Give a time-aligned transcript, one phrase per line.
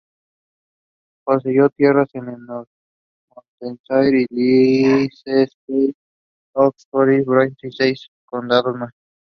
[1.23, 5.93] Poseyó tierras en Northamptonshire, Leicestershire,
[6.55, 8.89] Oxfordshire, Bedfordshire y seis condados más.